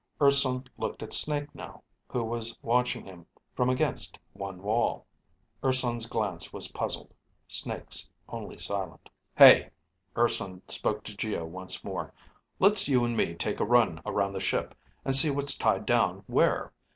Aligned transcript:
Urson 0.19 0.67
looked 0.79 1.03
at 1.03 1.13
Snake 1.13 1.53
now, 1.53 1.83
who 2.07 2.23
was 2.23 2.57
watching 2.63 3.05
him 3.05 3.27
from 3.53 3.69
against 3.69 4.17
one 4.33 4.63
wall. 4.63 5.05
Urson's 5.63 6.07
glance 6.07 6.51
was 6.51 6.69
puzzled. 6.71 7.13
Snake's 7.47 8.09
only 8.27 8.57
silent. 8.57 9.11
"Hey." 9.37 9.69
Urson 10.17 10.67
spoke 10.67 11.03
to 11.03 11.15
Geo 11.15 11.45
once 11.45 11.83
more. 11.83 12.11
"Let's 12.57 12.87
you 12.87 13.05
and 13.05 13.15
me 13.15 13.35
take 13.35 13.59
a 13.59 13.63
run 13.63 14.01
around 14.03 14.33
this 14.33 14.41
ship 14.41 14.73
and 15.05 15.15
see 15.15 15.29
what's 15.29 15.55
tied 15.55 15.85
down 15.85 16.23
where. 16.25 16.73